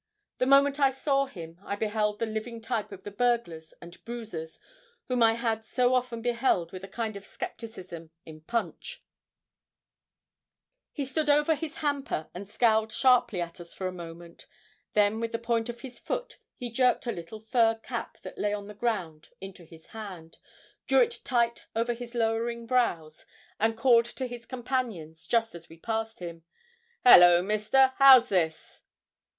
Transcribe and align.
The 0.39 0.47
moment 0.47 0.79
I 0.79 0.89
saw 0.89 1.27
him, 1.27 1.59
I 1.63 1.75
beheld 1.75 2.17
the 2.17 2.25
living 2.25 2.59
type 2.59 2.91
of 2.91 3.03
the 3.03 3.11
burglars 3.11 3.71
and 3.79 4.03
bruisers 4.03 4.59
whom 5.07 5.21
I 5.21 5.33
had 5.33 5.63
so 5.63 5.93
often 5.93 6.23
beheld 6.23 6.71
with 6.71 6.83
a 6.83 6.87
kind 6.87 7.15
of 7.15 7.23
scepticism 7.23 8.09
in 8.25 8.41
Punch. 8.41 9.03
He 10.91 11.05
stood 11.05 11.29
over 11.29 11.53
his 11.53 11.75
hamper 11.85 12.31
and 12.33 12.49
scowled 12.49 12.91
sharply 12.91 13.41
at 13.41 13.59
us 13.59 13.75
for 13.75 13.85
a 13.85 13.91
moment; 13.91 14.47
then 14.93 15.19
with 15.19 15.33
the 15.33 15.37
point 15.37 15.69
of 15.69 15.81
his 15.81 15.99
foot 15.99 16.39
he 16.55 16.71
jerked 16.71 17.05
a 17.05 17.11
little 17.11 17.39
fur 17.39 17.75
cap 17.75 18.17
that 18.23 18.39
lay 18.39 18.53
on 18.55 18.65
the 18.65 18.73
ground 18.73 19.29
into 19.39 19.63
his 19.65 19.85
hand, 19.93 20.39
drew 20.87 21.01
it 21.01 21.21
tight 21.23 21.67
over 21.75 21.93
his 21.93 22.15
lowering 22.15 22.65
brows, 22.65 23.23
and 23.59 23.77
called 23.77 24.05
to 24.05 24.25
his 24.25 24.47
companions, 24.47 25.27
just 25.27 25.53
as 25.53 25.69
we 25.69 25.77
passed 25.77 26.17
him 26.17 26.43
'Hallo! 27.05 27.43
mister. 27.43 27.93
How's 27.97 28.29
this?' 28.29 28.81